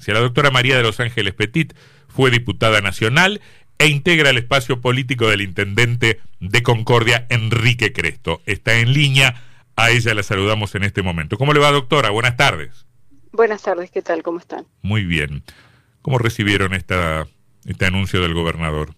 [0.00, 1.74] Si la doctora María de los Ángeles Petit
[2.08, 3.40] fue diputada nacional
[3.78, 8.40] e integra el espacio político del intendente de Concordia, Enrique Cresto.
[8.46, 9.42] Está en línea,
[9.76, 11.38] a ella la saludamos en este momento.
[11.38, 12.10] ¿Cómo le va, doctora?
[12.10, 12.86] Buenas tardes.
[13.32, 14.22] Buenas tardes, ¿qué tal?
[14.22, 14.66] ¿Cómo están?
[14.82, 15.44] Muy bien.
[16.02, 17.26] ¿Cómo recibieron esta,
[17.64, 18.94] este anuncio del gobernador?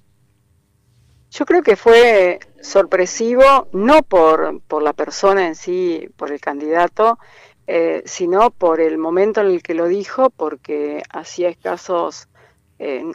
[1.33, 7.19] Yo creo que fue sorpresivo, no por, por la persona en sí, por el candidato,
[7.67, 12.29] eh, sino por el momento en el que lo dijo, porque hacía escasos,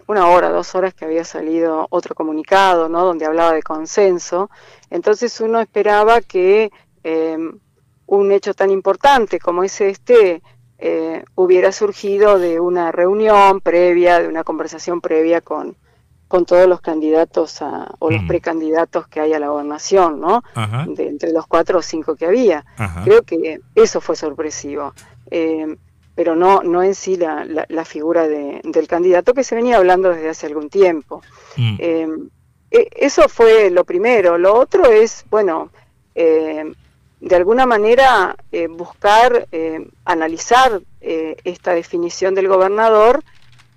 [0.08, 3.04] una hora, dos horas que había salido otro comunicado, ¿no?
[3.04, 4.50] Donde hablaba de consenso.
[4.90, 6.72] Entonces uno esperaba que
[7.04, 7.60] em,
[8.06, 10.42] un hecho tan importante como es este
[10.80, 15.76] eh, hubiera surgido de una reunión previa, de una conversación previa con,
[16.28, 18.28] con todos los candidatos o los mm.
[18.28, 20.44] precandidatos que hay a la gobernación, ¿no?
[20.88, 22.66] De, entre los cuatro o cinco que había.
[23.04, 24.94] Creo que eso fue sorpresivo.
[25.32, 25.78] Eh,
[26.16, 30.10] pero no, no en sí la, la, figura de, del candidato que se venía hablando
[30.10, 31.22] desde hace algún tiempo.
[31.56, 31.76] Mm.
[31.80, 32.08] Eh,
[32.72, 34.38] e, eso fue lo primero.
[34.38, 35.70] Lo otro es, bueno,
[36.16, 36.74] eh,
[37.20, 38.36] de alguna manera
[38.70, 39.48] buscar
[40.06, 43.24] analizar esta definición del gobernador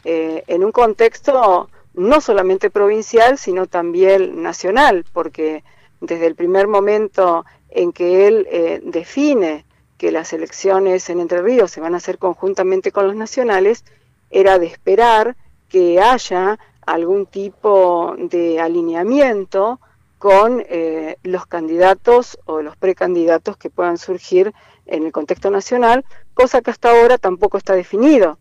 [0.05, 1.71] en un contexto
[2.01, 5.63] no solamente provincial, sino también nacional, porque
[6.01, 9.67] desde el primer momento en que él eh, define
[9.99, 13.85] que las elecciones en Entre Ríos se van a hacer conjuntamente con los nacionales,
[14.31, 15.37] era de esperar
[15.69, 19.79] que haya algún tipo de alineamiento
[20.17, 24.55] con eh, los candidatos o los precandidatos que puedan surgir
[24.87, 28.39] en el contexto nacional, cosa que hasta ahora tampoco está definido.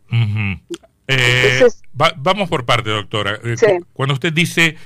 [1.12, 3.40] Eh, vamos por parte, doctora.
[3.44, 3.56] Eh,
[3.94, 4.78] cuando usted dice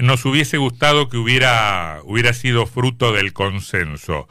[0.00, 4.28] nos hubiese gustado que hubiera, hubiera sido fruto del consenso,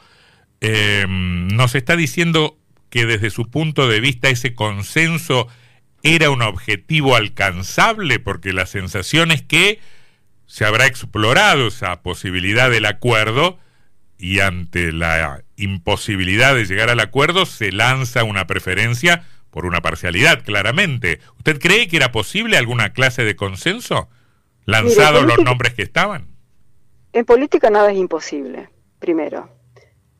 [0.60, 2.58] em, ¿nos está diciendo
[2.90, 5.48] que desde su punto de vista ese consenso
[6.02, 8.18] era un objetivo alcanzable?
[8.18, 9.80] Porque la sensación es que
[10.46, 13.58] se habrá explorado esa posibilidad del acuerdo
[14.18, 20.44] y ante la imposibilidad de llegar al acuerdo se lanza una preferencia por una parcialidad,
[20.44, 21.20] claramente.
[21.38, 24.08] ¿Usted cree que era posible alguna clase de consenso,
[24.64, 26.28] lanzados los nombres que estaban?
[27.12, 28.68] En política nada es imposible,
[28.98, 29.48] primero.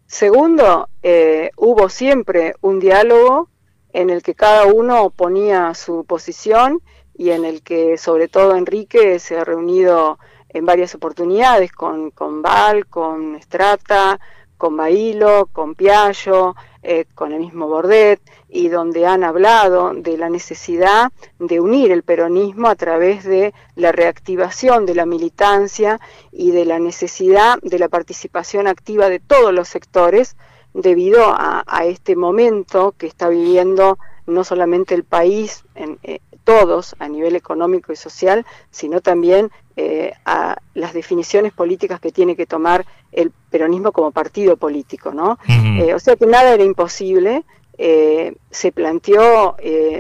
[0.07, 3.49] Segundo, eh, hubo siempre un diálogo
[3.93, 6.81] en el que cada uno ponía su posición
[7.15, 10.19] y en el que sobre todo Enrique se ha reunido
[10.49, 14.19] en varias oportunidades con, con Val, con Strata,
[14.57, 20.31] con Bailo, con Piaggio, eh, con el mismo Bordet, y donde han hablado de la
[20.31, 26.01] necesidad de unir el peronismo a través de la reactivación de la militancia
[26.33, 30.37] y de la necesidad de la participación activa de todos los sectores
[30.73, 37.09] debido a, este momento que está viviendo no solamente el país, en, eh, todos a
[37.09, 42.85] nivel económico y social, sino también eh, a las definiciones políticas que tiene que tomar
[43.13, 45.39] el peronismo como partido político, ¿no?
[45.49, 47.45] Eh, o sea que nada era imposible.
[47.79, 49.57] Eh, se planteó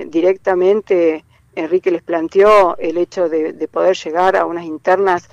[0.06, 1.24] directamente,
[1.54, 5.30] Enrique les planteó el hecho de, de poder llegar a unas internas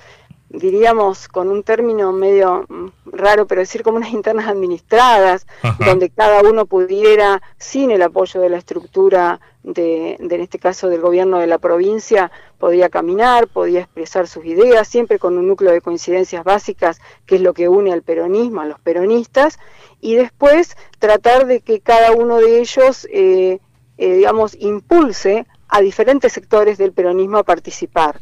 [0.50, 5.46] diríamos con un término medio mm, raro, pero decir como unas internas administradas,
[5.78, 11.00] donde cada uno pudiera, sin el apoyo de la estructura de, en este caso del
[11.00, 15.80] gobierno de la provincia, podía caminar, podía expresar sus ideas, siempre con un núcleo de
[15.80, 19.58] coincidencias básicas, que es lo que une al peronismo, a los peronistas,
[20.00, 23.58] y después tratar de que cada uno de ellos, eh,
[23.98, 28.20] eh, digamos, impulse a diferentes sectores del peronismo a participar.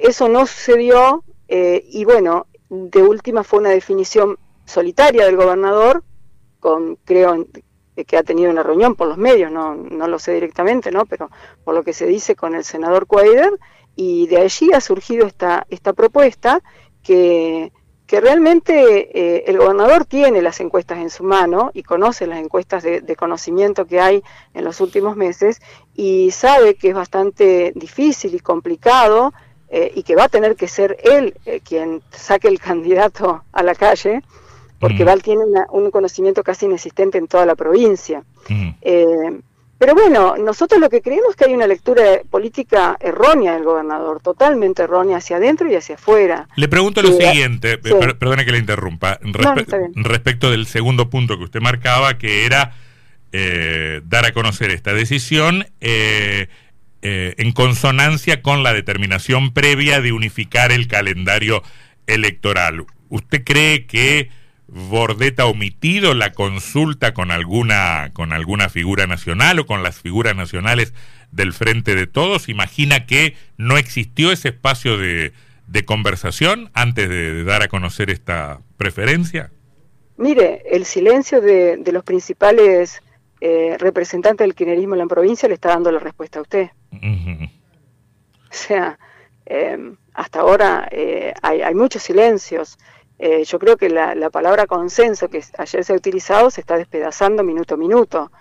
[0.00, 6.02] Eso no sucedió eh, y bueno, de última fue una definición solitaria del gobernador,
[6.60, 7.46] con creo
[8.06, 11.06] que ha tenido una reunión por los medios, no, lo sé directamente, ¿no?
[11.06, 11.30] pero
[11.62, 13.52] por lo que se dice con el senador Cuader,
[13.94, 16.60] y de allí ha surgido esta, esta propuesta
[17.02, 17.72] que,
[18.06, 23.16] realmente eh, el gobernador tiene las encuestas en su mano y conoce las encuestas de,
[23.16, 24.22] conocimiento que hay
[24.52, 25.60] en los últimos meses
[25.94, 29.32] y sabe que es bastante difícil y complicado
[29.76, 33.62] eh, y que va a tener que ser él eh, quien saque el candidato a
[33.64, 34.22] la calle,
[34.78, 35.06] porque mm.
[35.06, 38.22] Val tiene un conocimiento casi inexistente en toda la provincia.
[38.48, 38.68] Mm.
[38.82, 39.40] Eh,
[39.76, 44.20] pero bueno, nosotros lo que creemos es que hay una lectura política errónea del gobernador,
[44.22, 46.48] totalmente errónea hacia adentro y hacia afuera.
[46.54, 49.18] Le pregunto lo siguiente, perdone que le interrumpa,
[49.96, 52.74] respecto del segundo punto que usted marcaba, que era
[54.04, 55.66] dar a conocer esta decisión.
[55.80, 56.46] Eh,
[57.06, 61.62] eh, en consonancia con la determinación previa de unificar el calendario
[62.06, 62.86] electoral.
[63.10, 64.30] ¿Usted cree que
[64.68, 70.34] Bordet ha omitido la consulta con alguna, con alguna figura nacional o con las figuras
[70.34, 70.94] nacionales
[71.30, 72.48] del Frente de Todos?
[72.48, 75.32] ¿Imagina que no existió ese espacio de,
[75.84, 79.50] conversación antes de, dar a conocer esta preferencia?
[80.16, 83.02] Mire, el silencio de, los principales
[83.46, 86.70] eh, representantes del kirchnerismo en la provincia le está dando la respuesta a usted.
[86.94, 88.98] O sea,
[89.44, 92.78] em, hasta ahora eh, hay, muchos silencios.
[93.18, 97.44] Eh, yo creo que la, palabra consenso que ayer se ha utilizado se está despedazando
[97.44, 98.32] minuto a minuto.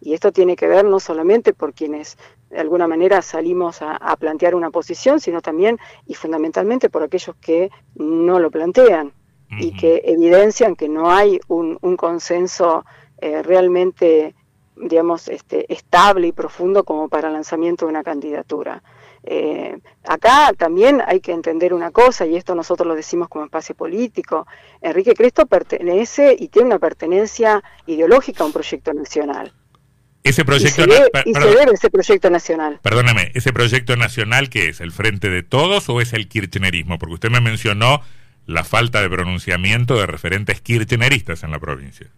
[0.00, 2.16] Y esto tiene que ver no solamente por quienes
[2.48, 5.76] de alguna manera salimos a, plantear una posición, sino también
[6.06, 9.12] y fundamentalmente por aquellos que no lo plantean
[9.58, 12.84] y que evidencian que no hay un, consenso
[13.20, 14.36] eh, realmente,
[14.76, 18.82] digamos, este, estable y profundo como para el lanzamiento de una candidatura.
[19.24, 23.74] Eh, acá también hay que entender una cosa, y esto nosotros lo decimos como espacio
[23.74, 24.46] político,
[24.80, 29.52] Enrique Cristo pertenece y tiene una pertenencia ideológica a un proyecto nacional.
[30.24, 32.78] Ese proyecto y se, debe, ese proyecto nacional.
[32.82, 34.80] Perdóname, ¿ese proyecto nacional qué es?
[34.80, 36.98] ¿El Frente de Todos o es el kirchnerismo?
[36.98, 38.02] Porque usted me mencionó
[38.46, 42.08] la falta de pronunciamiento de referentes kirchneristas en la provincia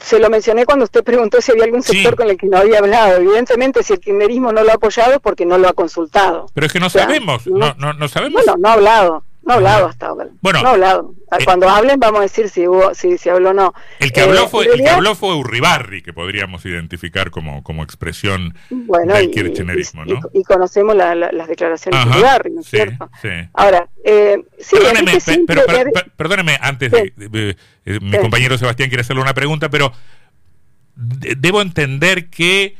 [0.00, 2.78] se lo mencioné cuando usted preguntó si había algún sector con el que no había
[2.78, 3.16] hablado.
[3.16, 6.46] Evidentemente, si el kirchnerismo no lo ha apoyado es porque no lo ha consultado.
[6.54, 8.42] Pero es que no sabemos, no, no, no, sabemos.
[8.44, 9.24] Bueno, no ha hablado.
[9.42, 10.28] No ha hablado hasta ahora.
[10.40, 11.14] Bueno, no ha hablado.
[11.32, 13.74] Eh, Cuando hablen vamos a decir si hubo, si, si habló o no.
[13.98, 17.82] El que, habló eh, fue, el que habló fue Urribarri, que podríamos identificar como, como
[17.82, 20.20] expresión del kirchnerismo, ¿no?
[20.32, 23.10] Y, conocemos las declaraciones de Urribarri, ¿no es cierto?
[23.22, 23.28] Sí.
[23.54, 25.62] Ahora, eh, sí, perdóneme, pero,
[26.16, 27.56] perdóneme, antes de,
[28.00, 29.92] mi compañero Sebastián quiere hacerle una pregunta, pero
[30.96, 32.76] debo entender que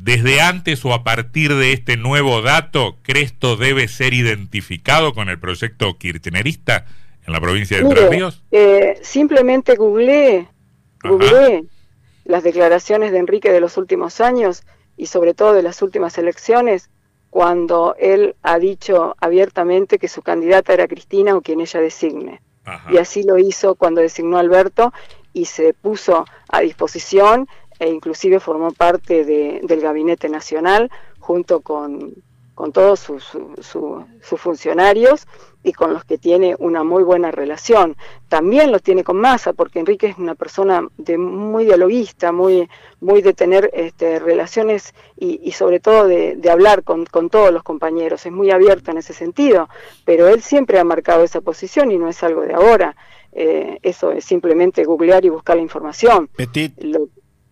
[0.00, 5.38] desde antes o a partir de este nuevo dato, Cresto debe ser identificado con el
[5.38, 6.86] proyecto kirchnerista
[7.26, 8.42] en la provincia de Entre Ríos?
[8.50, 10.48] Eh, simplemente googleé,
[12.24, 14.62] las declaraciones de Enrique de los últimos años
[14.96, 16.90] y sobre todo de las últimas elecciones,
[17.30, 22.40] cuando él ha dicho abiertamente que su candidata era Cristina o quien ella designe.
[22.90, 24.92] Y así lo hizo cuando designó a Alberto
[25.32, 27.48] y se puso a disposición
[27.78, 32.14] e inclusive formó parte de, del Gabinete Nacional junto con,
[32.54, 33.24] con todos sus,
[33.60, 35.28] sus funcionarios
[35.62, 37.96] y con los que tiene una muy buena relación.
[38.28, 42.68] También los tiene con Massa, porque Enrique es una persona de, muy dialoguista, muy,
[43.00, 47.52] muy de tener este, relaciones y, y, sobre todo de, de hablar con, con, todos
[47.52, 48.26] los compañeros.
[48.26, 49.68] Es muy abierto en ese sentido,
[50.04, 52.96] pero él siempre ha marcado esa posición y no es algo de ahora.
[53.32, 56.28] Eh, eso es simplemente googlear y buscar la información.
[56.34, 56.72] Petit.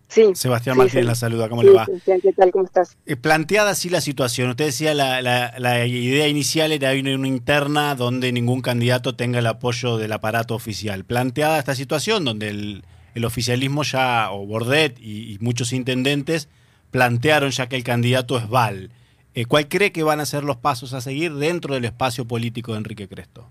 [0.07, 1.85] Sí, Sebastián Martínez la saluda, ¿cómo le va?
[2.05, 2.51] ¿qué tal?
[2.51, 2.95] ¿Cómo estás?
[3.05, 8.31] Eh, planteada así la situación, usted decía la, la, idea inicial era una interna donde
[8.31, 11.03] ningún candidato tenga el apoyo del aparato oficial.
[11.03, 12.83] Planteada esta situación donde el,
[13.25, 16.47] oficialismo ya, o Bordet y, muchos intendentes,
[16.91, 18.91] plantearon ya que el candidato es Val.
[19.33, 22.71] Eh, ¿Cuál cree que van a ser los pasos a seguir dentro del espacio político
[22.71, 23.49] de Enrique Cresto?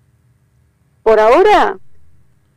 [1.03, 1.79] Por ahora,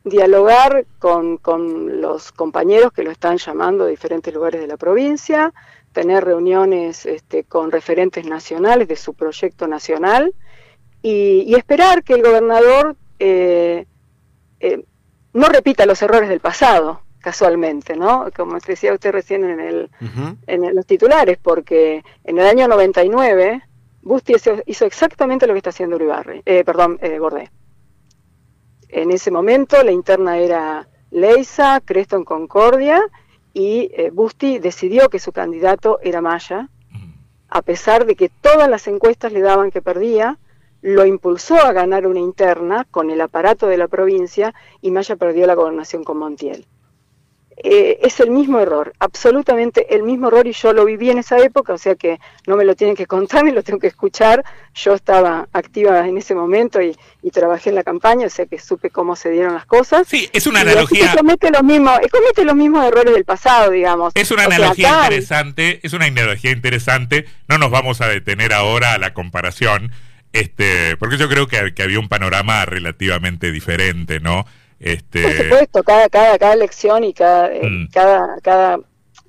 [0.04, 5.52] dialogar con, con, los compañeros que lo están llamando de diferentes lugares de la provincia,
[5.92, 10.34] tener reuniones este, con referentes nacionales de su proyecto nacional
[11.02, 13.86] y, esperar que el gobernador eh,
[14.60, 14.84] eh,
[15.32, 18.30] no repita los errores del pasado, casualmente, ¿no?
[18.34, 19.90] Como decía usted recién en, el,
[20.46, 23.62] en los titulares, porque en el año 99
[24.02, 27.50] Busti hizo, exactamente lo que está haciendo Uribarri, eh, perdón, Bordet
[28.92, 33.02] en ese momento la interna era Leisa, Creston Concordia
[33.52, 37.12] y eh, Busti decidió que su candidato era Maya, mm.
[37.48, 40.38] a pesar de que todas las encuestas le daban que perdía,
[40.82, 45.46] lo impulsó a ganar una interna con el aparato de la provincia y Maya perdió
[45.46, 46.66] la gobernación con Montiel.
[47.62, 51.38] Eh, es el mismo error, absolutamente el mismo error y yo lo viví en esa
[51.38, 54.44] época, o sea que no me lo tienen que contar ni lo tengo que escuchar.
[54.74, 56.96] Yo estaba activa en ese momento y,
[57.32, 60.08] trabajé en la campaña, o sea que supe cómo se dieron las cosas.
[60.08, 61.14] Sí, es una analogía.
[61.16, 64.12] Comete los, mismos, comete los mismos errores del pasado, digamos.
[64.16, 67.26] Es una analogía interesante, es una analogía interesante.
[67.46, 69.92] No nos vamos a detener ahora a la comparación,
[70.32, 74.46] este, porque yo creo que, que había un panorama relativamente diferente, ¿no?
[74.80, 75.22] Este...
[75.22, 77.88] Por supuesto, cada, cada, cada elección y cada, eh, mm.
[77.92, 78.80] cada, cada,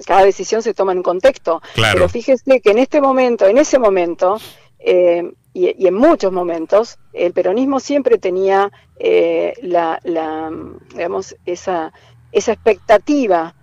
[0.06, 1.62] cada decisión se toma en contexto.
[1.76, 4.40] Pero fíjese que en este momento, en ese momento,
[4.80, 10.50] eh, y, en muchos momentos, el peronismo siempre tenía eh, la, la,
[10.94, 11.92] digamos, esa,
[12.32, 13.54] esa expectativa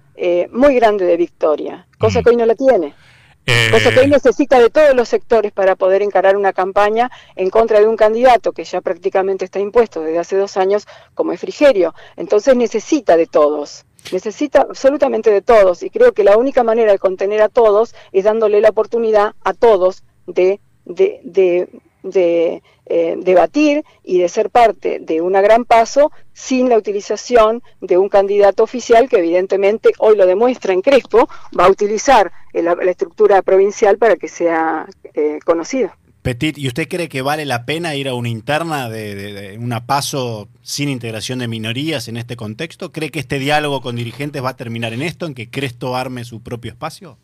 [0.50, 2.24] muy grande de victoria, cosa mm.
[2.24, 2.92] que hoy no la tiene.
[3.48, 3.70] Eh...
[3.70, 7.80] Cosa que él necesita de todos los sectores para poder encarar una campaña en contra
[7.80, 11.94] de un candidato que ya prácticamente está impuesto desde hace dos años como es Frigerio.
[12.16, 16.98] Entonces necesita de todos necesita absolutamente de todos y creo que la única manera de
[16.98, 21.68] contener a todos es dándole la oportunidad a todos de, de, de,
[22.02, 27.98] de eh, debatir y de ser parte de un gran paso sin la utilización de
[27.98, 31.28] un candidato oficial que evidentemente hoy lo demuestra en Crespo,
[31.58, 35.90] va a utilizar la, estructura provincial para que sea eh, conocido.
[36.22, 39.86] Petit, ¿y usted cree que vale la pena ir a una interna de, de, una
[39.86, 42.92] paso sin integración de minorías en este contexto?
[42.92, 46.24] ¿Cree que este diálogo con dirigentes va a terminar en esto, en que Cresto arme
[46.24, 47.18] su propio espacio?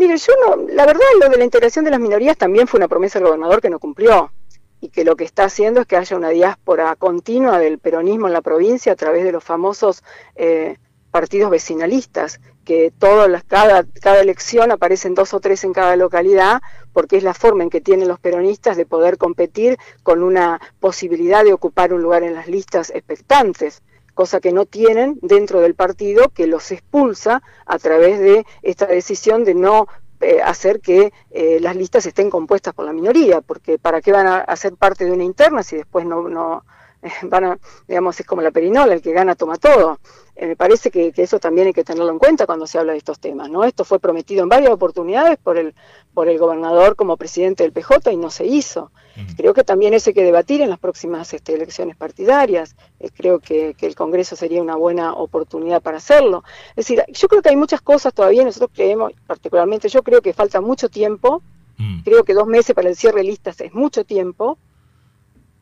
[0.00, 2.88] Mire, yo no, la verdad lo de la integración de las minorías también fue una
[2.88, 4.32] promesa del gobernador que no cumplió
[4.80, 8.32] y que lo que está haciendo es que haya una diáspora continua del peronismo en
[8.32, 10.02] la provincia a través de los famosos
[10.36, 10.78] eh,
[11.10, 16.62] partidos vecinalistas, que todas cada, cada elección aparecen dos o tres en cada localidad,
[16.94, 21.44] porque es la forma en que tienen los peronistas de poder competir con una posibilidad
[21.44, 23.82] de ocupar un lugar en las listas expectantes
[24.20, 29.44] cosa que no tienen dentro del partido que los expulsa a través de esta decisión
[29.44, 29.86] de no
[30.20, 34.26] eh, hacer que eh, las listas estén compuestas por la minoría, porque ¿para qué van
[34.26, 36.66] a hacer parte de una interna si después no, no,
[37.22, 39.98] van a, digamos, es como la perinola, el que gana toma todo.
[40.36, 42.98] Eh, me parece que, eso también hay que tenerlo en cuenta cuando se habla de
[42.98, 43.64] estos temas, ¿no?
[43.64, 45.74] Esto fue prometido en varias oportunidades por el,
[46.14, 48.90] por el gobernador como presidente del PJ y no se hizo.
[49.36, 52.74] Creo que también eso hay que debatir en las próximas este, elecciones partidarias.
[53.00, 56.42] Eh, creo que, el Congreso sería una buena oportunidad para hacerlo.
[56.70, 60.32] Es decir, yo creo que hay muchas cosas todavía, nosotros creemos, particularmente yo creo que
[60.32, 61.42] falta mucho tiempo,
[61.76, 62.00] mm.
[62.02, 64.56] creo que dos meses para el cierre de listas es mucho tiempo,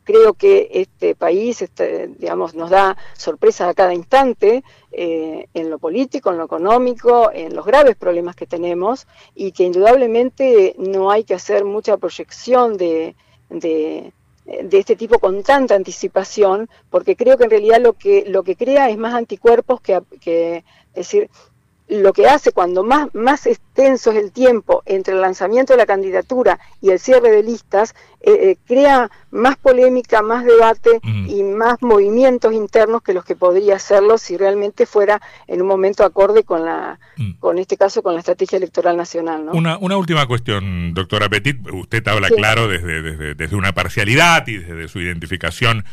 [0.09, 5.77] creo que este país, este, digamos, nos da sorpresa a cada instante eh, en lo
[5.77, 11.23] político, en lo económico, en los graves problemas que tenemos y que indudablemente no hay
[11.25, 13.15] que hacer mucha proyección de,
[13.51, 14.11] de,
[14.71, 18.89] este tipo con tanta anticipación, porque creo que en realidad lo que, lo que crea
[18.89, 20.63] es más anticuerpos que, que
[20.95, 21.29] es decir,
[21.89, 25.87] lo que hace cuando más, más extenso es el tiempo entre el lanzamiento de la
[25.87, 31.81] candidatura y el cierre de listas, eh, eh, crea más polémica, más debate y más
[31.81, 36.63] movimientos internos que los que podría hacerlo si realmente fuera en un momento acorde con
[36.63, 36.99] la,
[37.39, 39.45] con este caso, con la estrategia electoral nacional.
[39.45, 39.53] ¿no?
[39.53, 41.57] Una, una última cuestión, doctora Petit.
[41.71, 45.85] Usted habla claro desde, desde, desde, una parcialidad y desde su identificación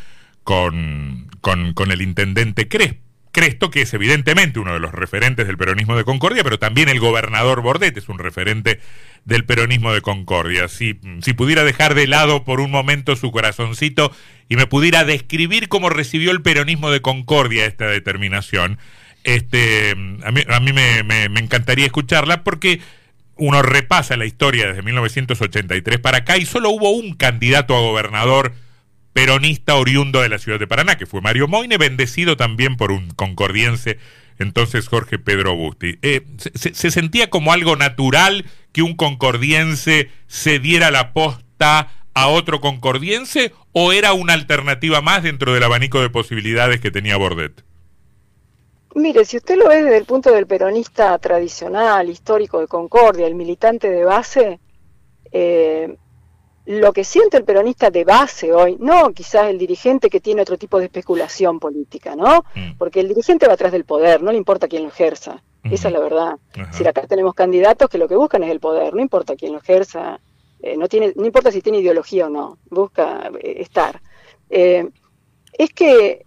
[0.43, 3.06] con, con, con el intendente Crespo
[3.37, 6.99] Cresto, que es evidentemente uno de los referentes del peronismo de Concordia, pero también el
[6.99, 8.79] gobernador Bordet es un referente
[9.25, 10.67] del peronismo de Concordia.
[10.67, 14.11] Si, si pudiera dejar de lado por un momento su corazoncito
[14.49, 18.79] y me pudiera describir cómo recibió el peronismo de Concordia esta determinación,
[19.23, 22.81] este, a mí, a mí me, me encantaría escucharla porque
[23.35, 28.53] uno repasa la historia desde 1983 para acá y solo hubo un candidato a gobernador
[29.17, 33.09] peronista oriundo de la ciudad de Paraná, que fue Mario Moine, bendecido también por un
[33.09, 33.97] concordiense,
[34.37, 35.97] entonces Jorge Pedro Busti.
[36.03, 36.21] Eh,
[36.53, 43.53] se, sentía como algo natural que un concordiense se diera la posta a otro concordiense
[43.71, 47.63] o era una alternativa más dentro del abanico de posibilidades que tenía Bordet?
[48.93, 53.33] Mire, si usted lo ve desde el punto del peronista tradicional, histórico de Concordia, el
[53.33, 54.59] militante de base,
[55.31, 55.97] eh,
[56.67, 60.57] lo que siente el peronista de base hoy, no quizás el dirigente que tiene otro
[60.57, 62.43] tipo de especulación política, ¿no?
[62.55, 62.73] Mm.
[62.77, 65.41] Porque el dirigente va atrás del poder, no le importa quién lo ejerza.
[65.63, 66.35] Esa es la verdad.
[66.71, 69.59] Si acá tenemos candidatos que lo que buscan es el poder, no importa quién lo
[69.59, 70.19] ejerza,
[70.61, 74.01] eh, no, tiene, no importa si tiene ideología o no, busca eh, estar.
[74.49, 74.89] Eh,
[75.57, 76.25] es que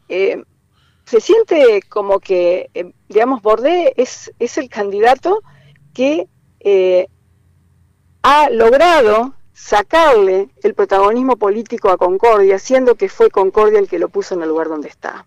[1.05, 2.71] se siente como que,
[3.09, 5.43] digamos, Bordé es, es el candidato
[5.93, 6.29] que
[8.23, 14.09] ha logrado sacarle el protagonismo político a Concordia, siendo que fue Concordia el que lo
[14.09, 15.27] puso en el lugar donde está.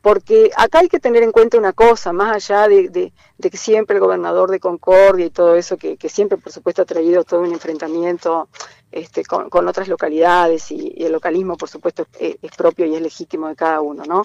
[0.00, 4.00] Porque acá hay que tener en cuenta una cosa, más allá de, que siempre el
[4.00, 8.48] gobernador de Concordia y todo eso, que, siempre por supuesto ha traído todo un enfrentamiento
[8.90, 13.56] este, con, otras localidades y, el localismo por supuesto es, propio y es legítimo de
[13.56, 14.22] cada uno, ¿no?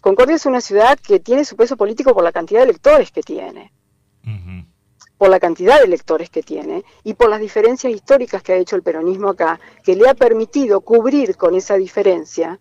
[0.00, 3.22] Concordia es una ciudad que tiene su peso político por la cantidad de electores que
[3.22, 3.72] tiene
[5.18, 8.76] por la cantidad de electores que tiene y por las diferencias históricas que ha hecho
[8.76, 12.60] el peronismo acá, que le ha permitido cubrir con esa diferencia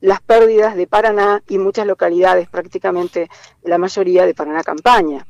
[0.00, 3.28] las pérdidas de Paraná y muchas localidades, prácticamente
[3.62, 5.26] la mayoría de Paraná Campaña.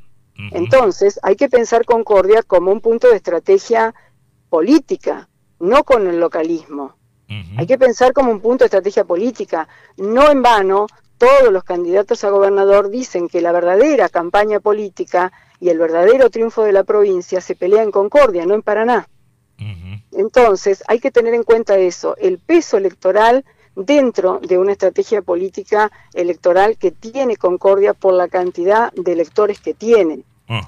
[0.50, 3.94] Entonces, hay que pensar Concordia como un punto de estrategia
[4.48, 5.28] política,
[5.60, 6.96] no con el localismo.
[7.56, 9.68] Hay que pensar como un punto de estrategia política.
[9.96, 10.86] No en vano,
[11.22, 16.64] todos los candidatos a gobernador dicen que la verdadera campaña política y el verdadero triunfo
[16.64, 19.06] de la provincia se pelea en Concordia, no en Paraná.
[20.10, 23.44] Entonces, hay que tener en cuenta eso, el peso electoral
[23.76, 29.74] dentro de una estrategia política electoral que tiene Concordia por la cantidad de electores que
[29.74, 30.24] tiene,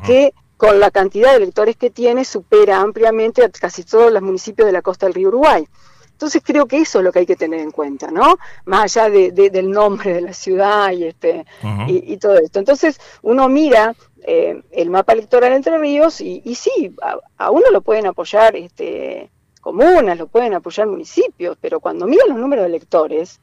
[0.06, 4.66] que con la cantidad de electores que tiene supera ampliamente a casi todos los municipios
[4.66, 5.66] de la costa del río Uruguay.
[6.14, 8.38] Entonces creo que eso es lo que hay que tener en cuenta, ¿no?
[8.66, 11.44] Más allá de, del nombre de la ciudad y, este,
[11.88, 12.60] y, todo esto.
[12.60, 16.94] Entonces uno mira eh, el mapa electoral Entre Ríos y, y sí,
[17.36, 19.28] a, uno lo pueden apoyar este,
[19.60, 23.40] comunas, lo pueden apoyar municipios, pero cuando miran los números de electores,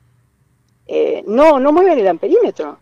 [0.88, 2.80] eh, no, no mueven el amperímetro.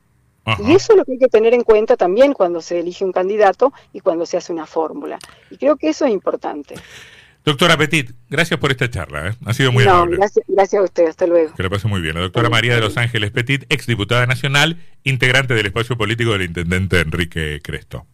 [0.66, 3.12] Y eso es lo que hay que tener en cuenta también cuando se elige un
[3.12, 5.20] candidato y cuando se hace una fórmula.
[5.52, 6.76] Y creo que eso es importante.
[7.50, 9.30] Doctora Petit, gracias por esta charla.
[9.30, 9.34] ¿eh?
[9.44, 10.18] Ha sido muy amable.
[10.18, 11.08] Gracias, gracias a usted.
[11.08, 11.52] Hasta luego.
[11.56, 12.14] Que le pase muy bien.
[12.14, 17.00] La doctora María de Los Ángeles Petit, exdiputada nacional, integrante del espacio político del intendente
[17.00, 18.06] Enrique Cresto.